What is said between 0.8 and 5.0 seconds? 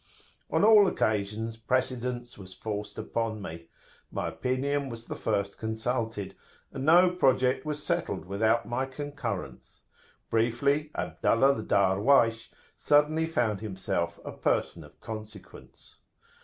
occasions precedence was forced upon me; my opinion